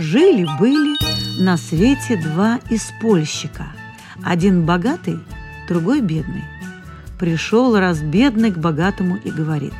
Жили-были 0.00 0.96
на 1.42 1.56
свете 1.56 2.16
два 2.16 2.58
испольщика 2.70 3.66
Один 4.24 4.64
богатый, 4.64 5.20
другой 5.68 6.00
бедный– 6.00 6.44
Пришел 7.20 7.78
раз 7.78 8.00
бедный 8.00 8.50
к 8.50 8.56
богатому 8.56 9.18
и 9.22 9.30
говорит, 9.30 9.74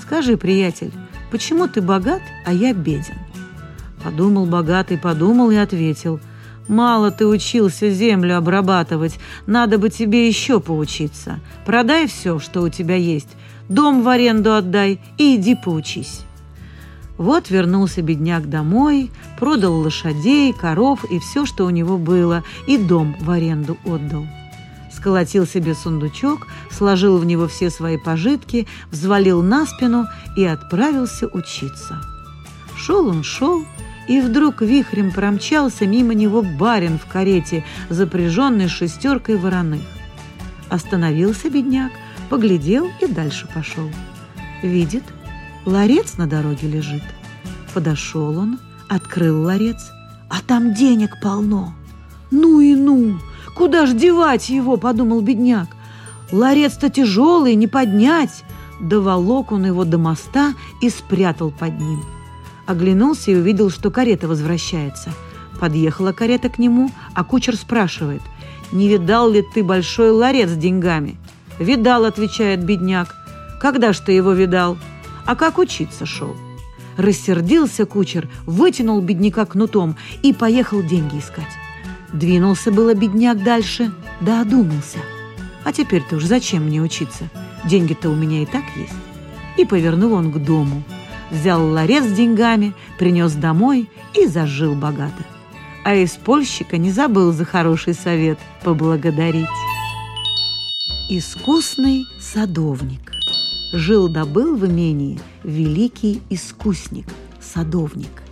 «Скажи, 0.00 0.36
приятель, 0.36 0.92
почему 1.32 1.66
ты 1.66 1.82
богат, 1.82 2.22
а 2.44 2.52
я 2.52 2.72
беден?» 2.72 3.18
Подумал 4.04 4.46
богатый, 4.46 4.96
подумал 4.96 5.50
и 5.50 5.56
ответил, 5.56 6.20
«Мало 6.68 7.10
ты 7.10 7.26
учился 7.26 7.90
землю 7.90 8.38
обрабатывать, 8.38 9.18
надо 9.48 9.78
бы 9.78 9.90
тебе 9.90 10.28
еще 10.28 10.60
поучиться. 10.60 11.40
Продай 11.64 12.06
все, 12.06 12.38
что 12.38 12.62
у 12.62 12.68
тебя 12.68 12.94
есть, 12.94 13.36
дом 13.68 14.02
в 14.02 14.08
аренду 14.08 14.54
отдай 14.54 15.00
и 15.18 15.34
иди 15.34 15.56
поучись». 15.56 16.25
Вот 17.18 17.50
вернулся 17.50 18.02
бедняк 18.02 18.48
домой, 18.48 19.10
продал 19.38 19.80
лошадей, 19.80 20.52
коров 20.52 21.04
и 21.10 21.18
все, 21.18 21.46
что 21.46 21.64
у 21.64 21.70
него 21.70 21.96
было, 21.98 22.44
и 22.66 22.76
дом 22.76 23.16
в 23.20 23.30
аренду 23.30 23.78
отдал 23.84 24.26
сколотил 24.96 25.46
себе 25.46 25.74
сундучок, 25.76 26.48
сложил 26.68 27.18
в 27.18 27.24
него 27.24 27.46
все 27.46 27.70
свои 27.70 27.96
пожитки, 27.96 28.66
взвалил 28.90 29.40
на 29.40 29.64
спину 29.64 30.06
и 30.36 30.44
отправился 30.44 31.28
учиться. 31.28 32.00
Шел 32.76 33.06
он, 33.06 33.22
шел, 33.22 33.64
и 34.08 34.20
вдруг 34.20 34.62
вихрем 34.62 35.12
промчался 35.12 35.86
мимо 35.86 36.12
него 36.12 36.42
барин 36.42 36.98
в 36.98 37.06
карете, 37.06 37.64
запряженный 37.88 38.66
шестеркой 38.66 39.36
вороных. 39.36 39.82
Остановился 40.70 41.50
бедняк, 41.50 41.92
поглядел 42.28 42.88
и 43.00 43.06
дальше 43.06 43.46
пошел. 43.54 43.88
Видит, 44.62 45.04
ларец 45.66 46.16
на 46.16 46.26
дороге 46.26 46.68
лежит. 46.68 47.02
Подошел 47.74 48.38
он, 48.38 48.58
открыл 48.88 49.42
ларец, 49.42 49.90
а 50.30 50.40
там 50.40 50.72
денег 50.72 51.10
полно. 51.20 51.74
Ну 52.30 52.60
и 52.60 52.74
ну! 52.74 53.18
Куда 53.54 53.86
ж 53.86 53.92
девать 53.92 54.48
его, 54.48 54.76
подумал 54.76 55.20
бедняк. 55.20 55.68
Ларец-то 56.32 56.88
тяжелый, 56.90 57.54
не 57.54 57.66
поднять. 57.66 58.44
Доволок 58.80 59.52
он 59.52 59.66
его 59.66 59.84
до 59.84 59.98
моста 59.98 60.54
и 60.82 60.90
спрятал 60.90 61.50
под 61.50 61.78
ним. 61.80 62.02
Оглянулся 62.66 63.30
и 63.30 63.36
увидел, 63.36 63.70
что 63.70 63.90
карета 63.90 64.28
возвращается. 64.28 65.12
Подъехала 65.60 66.12
карета 66.12 66.48
к 66.48 66.58
нему, 66.58 66.90
а 67.14 67.24
кучер 67.24 67.56
спрашивает, 67.56 68.20
«Не 68.72 68.88
видал 68.88 69.30
ли 69.30 69.42
ты 69.54 69.62
большой 69.62 70.10
ларец 70.10 70.50
с 70.50 70.56
деньгами?» 70.56 71.16
«Видал»,— 71.58 72.04
отвечает 72.06 72.64
бедняк. 72.64 73.14
«Когда 73.60 73.92
ж 73.92 74.00
ты 74.00 74.12
его 74.12 74.32
видал?» 74.32 74.76
«А 75.26 75.34
как 75.34 75.58
учиться 75.58 76.06
шел?» 76.06 76.36
Рассердился 76.96 77.84
кучер, 77.84 78.28
вытянул 78.46 79.00
бедняка 79.00 79.44
кнутом 79.44 79.96
и 80.22 80.32
поехал 80.32 80.82
деньги 80.82 81.18
искать. 81.18 81.44
Двинулся 82.12 82.72
было 82.72 82.94
бедняк 82.94 83.42
дальше, 83.42 83.92
да 84.20 84.40
одумался. 84.40 84.98
А 85.64 85.72
теперь-то 85.72 86.16
уж 86.16 86.24
зачем 86.24 86.64
мне 86.64 86.80
учиться? 86.80 87.28
Деньги-то 87.64 88.08
у 88.08 88.14
меня 88.14 88.42
и 88.42 88.46
так 88.46 88.62
есть. 88.76 88.94
И 89.58 89.64
повернул 89.64 90.12
он 90.12 90.32
к 90.32 90.38
дому. 90.38 90.82
Взял 91.30 91.66
ларец 91.66 92.04
с 92.04 92.12
деньгами, 92.12 92.72
принес 92.98 93.32
домой 93.32 93.90
и 94.14 94.26
зажил 94.26 94.74
богато. 94.74 95.24
А 95.84 95.94
из 95.94 96.12
польщика 96.12 96.78
не 96.78 96.92
забыл 96.92 97.32
за 97.32 97.44
хороший 97.44 97.94
совет 97.94 98.38
поблагодарить. 98.62 99.46
Искусный 101.10 102.06
садовник. 102.20 103.15
Жил-добыл 103.72 104.54
в 104.54 104.64
имении 104.64 105.18
великий 105.42 106.22
искусник, 106.30 107.06
садовник. 107.40 108.22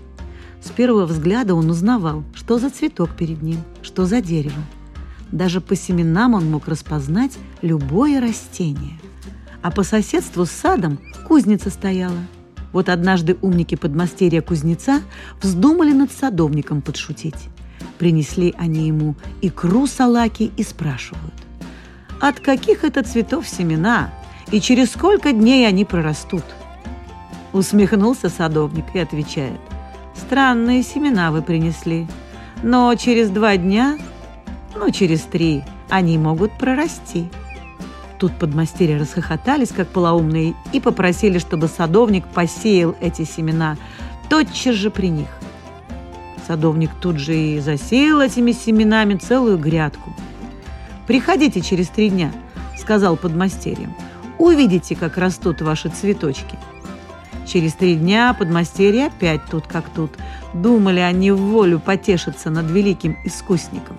С 0.62 0.70
первого 0.70 1.06
взгляда 1.06 1.56
он 1.56 1.70
узнавал, 1.70 2.22
что 2.34 2.58
за 2.58 2.70
цветок 2.70 3.10
перед 3.16 3.42
ним, 3.42 3.58
что 3.82 4.06
за 4.06 4.20
дерево. 4.20 4.62
Даже 5.32 5.60
по 5.60 5.74
семенам 5.74 6.34
он 6.34 6.48
мог 6.48 6.68
распознать 6.68 7.32
любое 7.62 8.20
растение. 8.20 9.00
А 9.60 9.72
по 9.72 9.82
соседству 9.82 10.46
с 10.46 10.50
садом 10.50 11.00
кузница 11.26 11.68
стояла. 11.70 12.18
Вот 12.72 12.88
однажды 12.88 13.36
умники 13.42 13.74
подмастерья 13.74 14.40
кузнеца 14.40 15.02
вздумали 15.42 15.92
над 15.92 16.12
садовником 16.12 16.80
подшутить. 16.80 17.48
Принесли 17.98 18.54
они 18.56 18.86
ему 18.86 19.16
икру 19.42 19.88
салаки 19.88 20.52
и 20.56 20.62
спрашивают, 20.62 21.34
«От 22.20 22.38
каких 22.38 22.84
это 22.84 23.02
цветов 23.02 23.48
семена 23.48 24.12
и 24.50 24.60
через 24.60 24.92
сколько 24.92 25.32
дней 25.32 25.66
они 25.66 25.84
прорастут?» 25.84 26.44
Усмехнулся 27.52 28.28
садовник 28.28 28.86
и 28.94 28.98
отвечает, 28.98 29.60
Странные 30.14 30.82
семена 30.82 31.30
вы 31.30 31.42
принесли. 31.42 32.06
Но 32.62 32.94
через 32.94 33.30
два 33.30 33.56
дня, 33.56 33.98
ну, 34.74 34.90
через 34.90 35.22
три, 35.22 35.62
они 35.90 36.18
могут 36.18 36.52
прорасти. 36.52 37.28
Тут 38.18 38.32
подмастерья 38.38 38.98
расхохотались, 38.98 39.68
как 39.68 39.88
полоумные, 39.88 40.54
и 40.72 40.80
попросили, 40.80 41.38
чтобы 41.38 41.68
садовник 41.68 42.26
посеял 42.26 42.96
эти 43.00 43.24
семена 43.24 43.76
тотчас 44.30 44.76
же 44.76 44.90
при 44.90 45.08
них. 45.08 45.28
Садовник 46.46 46.90
тут 47.00 47.18
же 47.18 47.36
и 47.36 47.60
засеял 47.60 48.20
этими 48.20 48.52
семенами 48.52 49.14
целую 49.16 49.58
грядку. 49.58 50.14
«Приходите 51.06 51.60
через 51.60 51.88
три 51.88 52.08
дня»,— 52.08 52.32
сказал 52.78 53.16
подмастерьям. 53.16 53.94
«Увидите, 54.38 54.96
как 54.96 55.16
растут 55.16 55.60
ваши 55.60 55.88
цветочки». 55.88 56.58
Через 57.46 57.74
три 57.74 57.96
дня 57.96 58.34
подмастерья 58.36 59.06
опять 59.06 59.42
тут 59.50 59.66
как 59.66 59.84
тут. 59.90 60.12
Думали 60.54 61.00
они 61.00 61.30
в 61.30 61.38
волю 61.38 61.78
потешиться 61.78 62.50
над 62.50 62.70
великим 62.70 63.16
искусником. 63.24 63.96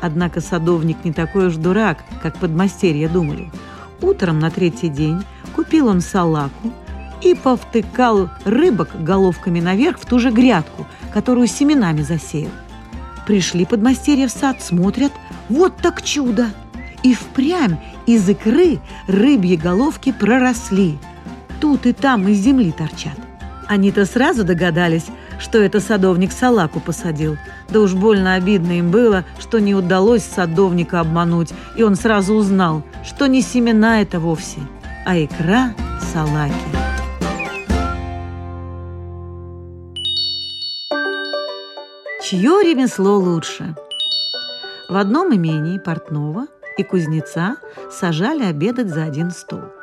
Однако 0.00 0.40
садовник 0.40 1.04
не 1.04 1.12
такой 1.12 1.48
уж 1.48 1.56
дурак, 1.56 2.04
как 2.22 2.38
подмастерья 2.38 3.08
думали. 3.08 3.50
Утром 4.00 4.38
на 4.38 4.50
третий 4.50 4.88
день 4.88 5.22
купил 5.54 5.88
он 5.88 6.00
салаку 6.00 6.72
и 7.22 7.34
повтыкал 7.34 8.30
рыбок 8.44 8.88
головками 9.02 9.60
наверх 9.60 9.98
в 9.98 10.06
ту 10.06 10.18
же 10.18 10.30
грядку, 10.30 10.86
которую 11.12 11.48
семенами 11.48 12.02
засеял. 12.02 12.50
Пришли 13.26 13.66
подмастерья 13.66 14.26
в 14.26 14.30
сад, 14.30 14.62
смотрят, 14.62 15.12
вот 15.48 15.76
так 15.76 16.02
чудо! 16.02 16.50
И 17.02 17.14
впрямь 17.14 17.76
из 18.14 18.28
икры 18.28 18.78
рыбьи 19.06 19.56
головки 19.56 20.12
проросли– 20.12 20.98
тут 21.60 21.86
и 21.86 21.92
там 21.92 22.26
из 22.28 22.38
земли 22.38 22.72
торчат. 22.72 23.16
Они-то 23.68 24.04
сразу 24.04 24.42
догадались, 24.42 25.06
что 25.38 25.58
это 25.58 25.80
садовник 25.80 26.32
салаку 26.32 26.80
посадил. 26.80 27.36
Да 27.68 27.80
уж 27.80 27.94
больно 27.94 28.34
обидно 28.34 28.78
им 28.78 28.90
было, 28.90 29.24
что 29.38 29.60
не 29.60 29.74
удалось 29.74 30.24
садовника 30.24 31.00
обмануть, 31.00 31.52
и 31.76 31.82
он 31.82 31.94
сразу 31.94 32.34
узнал, 32.34 32.82
что 33.04 33.26
не 33.26 33.42
семена 33.42 34.00
это 34.02 34.18
вовсе, 34.18 34.60
а 35.06 35.16
икра 35.16 35.74
салаки. 36.12 36.54
Чье 42.24 42.62
ремесло 42.62 43.18
лучше? 43.18 43.74
В 44.88 44.96
одном 44.96 45.34
имении 45.34 45.78
портного 45.78 46.46
и 46.80 46.82
кузнеца 46.82 47.56
сажали 47.90 48.44
обедать 48.44 48.88
за 48.88 49.04
один 49.04 49.30
стол– 49.30 49.62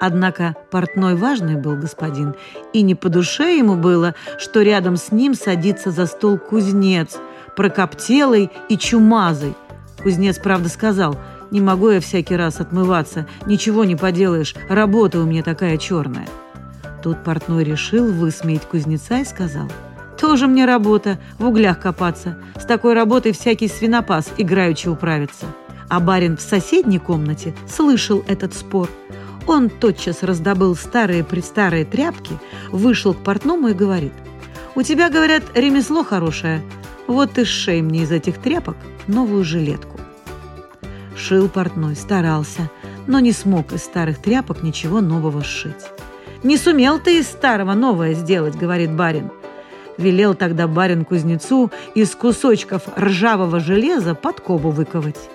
Однако 0.00 0.56
портной 0.70 1.14
важный 1.14 1.56
был 1.56 1.76
господин, 1.76 2.34
и 2.72 2.82
не 2.82 2.94
по 2.94 3.08
душе 3.08 3.56
ему 3.56 3.76
было, 3.76 4.14
что 4.38 4.62
рядом 4.62 4.96
с 4.96 5.12
ним 5.12 5.34
садится 5.34 5.90
за 5.90 6.06
стол 6.06 6.38
кузнец, 6.38 7.16
прокоптелый 7.56 8.50
и 8.68 8.76
чумазый. 8.76 9.54
Кузнец, 10.02 10.38
правда, 10.38 10.68
сказал, 10.68 11.16
«Не 11.50 11.60
могу 11.60 11.90
я 11.90 12.00
всякий 12.00 12.36
раз 12.36 12.60
отмываться, 12.60 13.26
ничего 13.46 13.84
не 13.84 13.96
поделаешь, 13.96 14.54
работа 14.68 15.20
у 15.20 15.24
меня 15.24 15.42
такая 15.42 15.78
черная». 15.78 16.26
Тут 17.02 17.22
портной 17.22 17.64
решил 17.64 18.10
высмеять 18.12 18.62
кузнеца 18.62 19.18
и 19.18 19.24
сказал, 19.24 19.70
«Тоже 20.18 20.46
мне 20.46 20.64
работа, 20.64 21.18
в 21.38 21.46
углях 21.46 21.80
копаться. 21.80 22.38
С 22.56 22.64
такой 22.64 22.94
работой 22.94 23.32
всякий 23.32 23.68
свинопас 23.68 24.30
играючи 24.38 24.88
управится». 24.88 25.46
А 25.88 26.00
барин 26.00 26.36
в 26.36 26.40
соседней 26.40 26.98
комнате 26.98 27.54
слышал 27.68 28.24
этот 28.26 28.54
спор– 28.54 28.88
он 29.46 29.68
тотчас 29.68 30.22
раздобыл 30.22 30.74
старые-престарые 30.74 31.84
тряпки, 31.84 32.38
вышел 32.70 33.12
к 33.12 33.22
портному 33.22 33.68
и 33.68 33.74
говорит, 33.74 34.12
У 34.74 34.82
тебя, 34.82 35.10
говорят, 35.10 35.42
ремесло 35.54 36.02
хорошее. 36.02 36.62
Вот 37.06 37.32
ты 37.32 37.44
сшей 37.44 37.82
мне 37.82 38.02
из 38.02 38.12
этих 38.12 38.38
тряпок 38.38 38.76
новую 39.06 39.44
жилетку. 39.44 40.00
Шил 41.16 41.48
портной, 41.48 41.94
старался, 41.94 42.70
но 43.06 43.20
не 43.20 43.32
смог 43.32 43.72
из 43.72 43.84
старых 43.84 44.18
тряпок 44.18 44.62
ничего 44.62 45.00
нового 45.00 45.44
сшить. 45.44 45.74
«Не 46.42 46.58
сумел 46.58 46.98
ты 46.98 47.20
из 47.20 47.26
старого 47.26 47.72
новое 47.72 48.12
сделать»,— 48.12 48.56
говорит 48.58 48.92
барин. 48.92 49.30
Велел 49.96 50.34
тогда 50.34 50.66
барин 50.66 51.04
кузнецу 51.04 51.70
из 51.94 52.14
кусочков 52.14 52.82
ржавого 52.98 53.60
железа 53.60 54.14
подкову 54.14 54.70
выковать. 54.70 55.30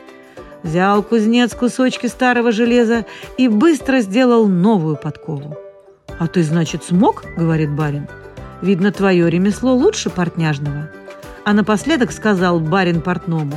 Взял 0.64 1.04
кузнец 1.04 1.56
кусочки 1.56 2.08
старого 2.08 2.52
железа 2.52 3.06
и 3.38 3.48
быстро 3.48 4.02
сделал 4.02 4.48
новую 4.48 4.98
подкову. 4.98 5.58
«А 6.20 6.28
ты, 6.28 6.44
значит, 6.44 6.84
смог?»— 6.84 7.24
говорит 7.38 7.72
барин. 7.72 8.08
«Видно, 8.62 8.92
твое 8.92 9.30
ремесло 9.30 9.74
лучше 9.74 10.10
портняжного». 10.10 10.90
А 11.46 11.54
напоследок 11.54 12.12
сказал 12.12 12.60
барин 12.60 13.02
портному. 13.02 13.56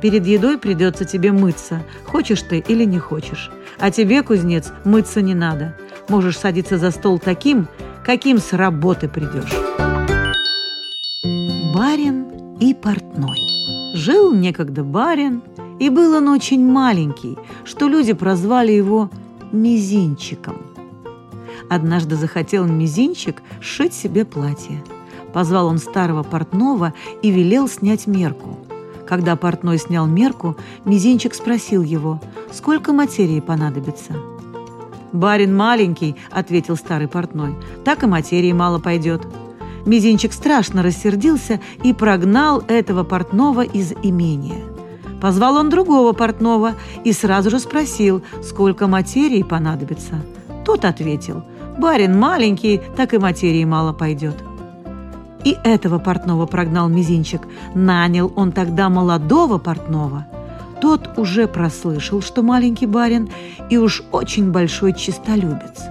«Перед 0.00 0.24
едой 0.24 0.56
придется 0.56 1.04
тебе 1.04 1.32
мыться, 1.32 1.82
хочешь 2.06 2.42
ты 2.42 2.58
или 2.58 2.84
не 2.84 2.98
хочешь. 2.98 3.50
А 3.78 3.90
тебе, 3.90 4.22
кузнец, 4.22 4.72
мыться 4.84 5.20
не 5.20 5.34
надо. 5.34 5.76
Можешь 6.08 6.38
садиться 6.38 6.78
за 6.78 6.92
стол 6.92 7.18
таким, 7.18 7.66
каким 8.04 8.38
с 8.38 8.52
работы 8.52 9.08
придешь». 9.08 9.52
Барин 11.74 12.56
и 12.60 12.72
портной. 12.72 13.36
Жил 13.94 14.32
некогда 14.32 14.84
барин, 14.84 15.42
и 15.80 15.88
был 15.88 16.14
он 16.14 16.28
очень 16.28 16.64
маленький, 16.64 17.36
что 17.64 17.88
люди 17.88 18.12
прозвали 18.12 18.70
его 18.70 19.10
Мизинчиком. 19.50 20.58
Однажды 21.68 22.14
захотел 22.14 22.66
Мизинчик 22.66 23.42
сшить 23.60 23.94
себе 23.94 24.24
платье. 24.24 24.84
Позвал 25.32 25.66
он 25.66 25.78
старого 25.78 26.22
портного 26.22 26.92
и 27.22 27.30
велел 27.30 27.66
снять 27.68 28.06
мерку. 28.06 28.58
Когда 29.08 29.34
портной 29.34 29.78
снял 29.78 30.06
мерку, 30.06 30.56
Мизинчик 30.84 31.34
спросил 31.34 31.82
его, 31.82 32.20
сколько 32.52 32.92
материи 32.92 33.40
понадобится. 33.40 34.14
«Барин 35.12 35.56
маленький»,— 35.56 36.14
ответил 36.30 36.76
старый 36.76 37.08
портной,— 37.08 37.56
«так 37.84 38.04
и 38.04 38.06
материи 38.06 38.52
мало 38.52 38.78
пойдет». 38.78 39.26
Мизинчик 39.86 40.32
страшно 40.32 40.82
рассердился 40.82 41.58
и 41.82 41.92
прогнал 41.92 42.62
этого 42.68 43.02
портного 43.02 43.62
из 43.62 43.92
имения. 44.02 44.69
Позвал 45.20 45.56
он 45.56 45.68
другого 45.68 46.12
портного 46.12 46.74
и 47.04 47.12
сразу 47.12 47.50
же 47.50 47.58
спросил, 47.58 48.22
сколько 48.42 48.86
материи 48.86 49.42
понадобится. 49.42 50.14
Тот 50.64 50.84
ответил, 50.84 51.44
барин 51.78 52.18
маленький, 52.18 52.80
так 52.96 53.12
и 53.12 53.18
материи 53.18 53.64
мало 53.64 53.92
пойдет. 53.92 54.36
И 55.44 55.56
этого 55.64 55.98
портного 55.98 56.46
прогнал 56.46 56.88
Мизинчик. 56.88 57.42
Нанял 57.74 58.32
он 58.36 58.52
тогда 58.52 58.88
молодого 58.88 59.58
портного. 59.58 60.26
Тот 60.80 61.18
уже 61.18 61.46
прослышал, 61.46 62.22
что 62.22 62.42
маленький 62.42 62.86
барин, 62.86 63.28
и 63.68 63.76
уж 63.76 64.02
очень 64.12 64.50
большой 64.50 64.94
чистолюбец. 64.94 65.82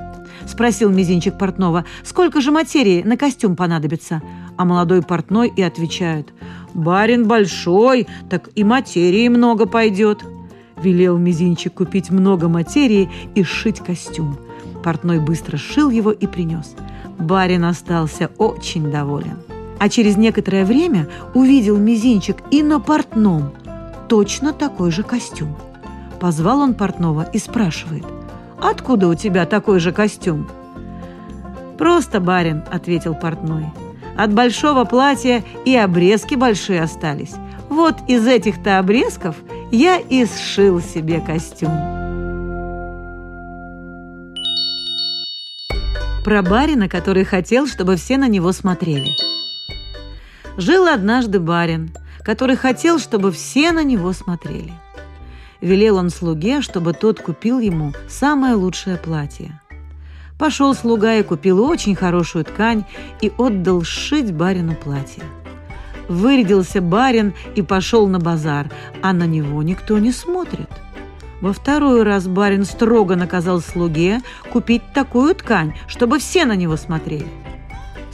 Спросил 0.47 0.89
Мизинчик 0.89 1.37
портного, 1.37 1.85
сколько 2.03 2.41
же 2.41 2.51
материи 2.51 3.03
на 3.03 3.17
костюм 3.17 3.55
понадобится, 3.55 4.21
а 4.59 4.65
молодой 4.65 5.01
портной 5.01 5.47
и 5.55 5.61
отвечает, 5.61 6.33
«Барин 6.73 7.29
большой, 7.29 8.07
так 8.29 8.49
и 8.55 8.65
материи 8.65 9.29
много 9.29 9.65
пойдет». 9.65 10.19
Велел 10.83 11.17
Мизинчик 11.17 11.75
купить 11.75 12.09
много 12.09 12.49
материи 12.49 13.09
и 13.35 13.43
сшить 13.43 13.79
костюм. 13.79 14.37
Портной 14.83 15.19
быстро 15.19 15.55
сшил 15.55 15.89
его 15.89 16.11
и 16.11 16.27
принес. 16.27 16.75
Барин 17.17 17.63
остался 17.63 18.31
очень 18.37 18.91
доволен. 18.91 19.37
А 19.79 19.87
через 19.87 20.17
некоторое 20.17 20.65
время 20.65 21.07
увидел 21.33 21.77
Мизинчик 21.77 22.35
и 22.51 22.61
на 22.61 22.81
портном 22.81 23.53
точно 24.09 24.51
такой 24.51 24.91
же 24.91 25.03
костюм. 25.03 25.55
Позвал 26.19 26.59
он 26.59 26.73
портного 26.73 27.25
и 27.31 27.37
спрашивает, 27.37 28.03
«Откуда 28.61 29.07
у 29.07 29.15
тебя 29.15 29.45
такой 29.45 29.79
же 29.79 29.93
костюм?» 29.93 30.49
«Просто, 31.77 32.19
барин»,— 32.19 32.63
ответил 32.71 33.15
портной. 33.15 33.71
От 34.19 34.33
большого 34.33 34.83
платья 34.83 35.45
и 35.63 35.77
обрезки 35.77 36.35
большие 36.35 36.81
остались. 36.81 37.35
Вот 37.69 37.95
из 38.09 38.27
этих-то 38.27 38.77
обрезков 38.77 39.37
я 39.71 39.97
и 39.97 40.25
сшил 40.25 40.81
себе 40.81 41.21
костюм. 41.21 41.71
Про 46.25 46.41
барина, 46.41 46.89
который 46.89 47.23
хотел, 47.23 47.65
чтобы 47.65 47.95
все 47.95 48.17
на 48.17 48.27
него 48.27 48.51
смотрели. 48.51 49.15
Жил 50.57 50.87
однажды 50.87 51.39
барин, 51.39 51.95
который 52.21 52.57
хотел, 52.57 52.99
чтобы 52.99 53.31
все 53.31 53.71
на 53.71 53.85
него 53.85 54.11
смотрели. 54.11 54.73
Велел 55.61 55.95
он 55.95 56.09
слуге, 56.09 56.59
чтобы 56.59 56.91
тот 56.91 57.21
купил 57.21 57.61
ему 57.61 57.93
самое 58.09 58.55
лучшее 58.55 58.97
платье. 58.97 59.58
Пошел 60.39 60.73
слуга 60.73 61.15
и 61.15 61.21
купил 61.21 61.61
очень 61.61 61.95
хорошую 61.95 62.45
ткань 62.45 62.85
и 63.19 63.29
отдал 63.37 63.83
сшить 63.83 64.33
барину 64.33 64.73
платье. 64.73 65.23
Вырядился 66.07 66.79
барин 66.79 67.33
и 67.55 67.61
пошел 67.61 68.07
на 68.07 68.19
базар, 68.19 68.71
а 69.01 69.11
на 69.11 69.25
него 69.25 69.61
никто 69.63 69.99
не 69.99 70.13
смотрит. 70.13 70.69
Во 71.41 71.51
второй 71.51 72.03
раз 72.03 72.25
барин 72.27 72.63
строго 72.63 73.17
наказал 73.17 73.59
слуге 73.59 74.21
купить 74.49 74.81
такую 74.93 75.35
ткань, 75.35 75.73
чтобы 75.87 76.19
все 76.19 76.45
на 76.45 76.55
него 76.55 76.77
смотрели. 76.77 77.27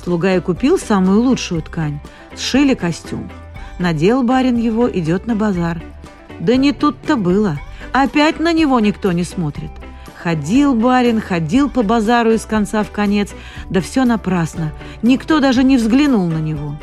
Слуга 0.04 0.34
и 0.34 0.40
купил 0.40 0.80
самую 0.80 1.22
лучшую 1.22 1.62
ткань, 1.62 2.00
сшили 2.36 2.74
костюм. 2.74 3.30
Надел 3.78 4.24
барин 4.24 4.58
его, 4.58 4.90
идет 4.90 5.28
на 5.28 5.36
базар. 5.36 5.80
Да 6.40 6.56
не 6.56 6.72
тут-то 6.74 7.18
было. 7.18 7.60
Опять 7.94 8.40
на 8.40 8.52
него 8.52 8.80
никто 8.80 9.12
не 9.12 9.24
смотрит. 9.24 9.72
Ходил 10.26 10.74
барин, 10.74 11.22
ходил 11.22 11.70
по 11.70 11.84
базару 11.84 12.32
из 12.32 12.46
конца 12.46 12.82
в 12.82 12.90
конец, 12.90 13.30
да 13.70 13.80
все 13.80 14.06
напрасно. 14.06 14.74
Никто 15.04 15.40
даже 15.40 15.64
не 15.64 15.78
взглянул 15.78 16.26
на 16.26 16.40
него. 16.40 16.80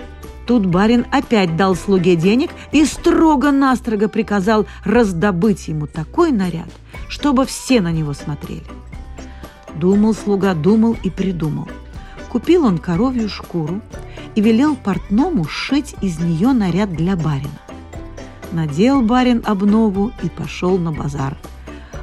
Тут 0.47 0.65
барин 0.65 1.07
опять 1.11 1.57
дал 1.57 1.75
слуге 1.75 2.15
денег 2.15 2.51
и 2.71 2.85
строго-настрого 2.85 4.07
приказал 4.07 4.67
раздобыть 4.85 5.67
ему 5.67 5.89
такой 5.89 6.31
наряд, 6.31 6.69
чтобы 7.09 7.45
все 7.45 7.81
на 7.81 7.91
него 7.91 8.13
смотрели. 8.13 8.63
Думал 9.75 10.15
слуга, 10.15 10.55
думал 10.55 10.97
и 11.03 11.11
придумал. 11.11 11.67
Купил 12.31 12.65
он 12.65 12.79
коровью 12.79 13.29
шкуру 13.29 13.81
и 14.37 14.41
велел 14.41 14.77
портному 14.77 15.47
сшить 15.47 15.97
из 16.01 16.21
нее 16.21 16.53
наряд 16.53 16.93
для 16.93 17.17
барина. 17.17 17.59
Надел 18.53 19.03
барин 19.03 19.43
обнову 19.45 20.13
и 20.23 20.29
пошел 20.29 20.79
на 20.79 20.93
базар– 20.93 21.37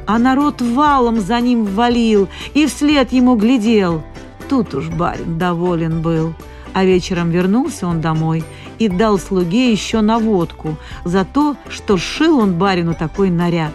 а 0.09 0.17
народ 0.17 0.59
валом 0.59 1.19
за 1.19 1.39
ним 1.39 1.65
валил 1.65 2.29
и 2.55 2.65
вслед 2.65 3.11
ему 3.11 3.35
глядел. 3.35 4.01
Тут 4.49 4.73
уж 4.73 4.89
барин 4.89 5.37
доволен 5.37 6.01
был. 6.01 6.33
А 6.73 6.83
вечером 6.83 7.29
вернулся 7.29 7.85
он 7.85 8.01
домой 8.01 8.43
и 8.79 8.89
дал 8.89 9.19
слуге 9.19 9.71
еще 9.71 10.01
наводку 10.01 10.77
за 11.05 11.25
то, 11.25 11.55
что 11.69 11.97
шил 11.97 12.39
он 12.39 12.57
барину 12.57 12.95
такой 12.95 13.29
наряд. 13.29 13.71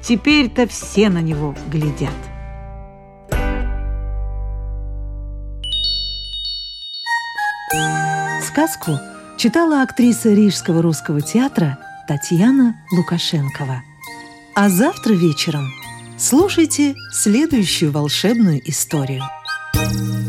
Теперь-то 0.00 0.68
все 0.68 1.08
на 1.08 1.20
него 1.20 1.56
глядят. 1.66 2.10
Сказку 8.46 8.92
читала 9.36 9.82
актриса 9.82 10.32
Рижского 10.32 10.80
русского 10.80 11.20
театра 11.20 11.76
Татьяна 12.06 12.76
Лукашенкова. 12.92 13.89
А 14.54 14.68
завтра 14.68 15.14
вечером 15.14 15.68
слушайте 16.18 16.94
следующую 17.12 17.92
волшебную 17.92 18.60
историю. 18.68 19.22
thank 19.72 19.92
you 19.92 20.19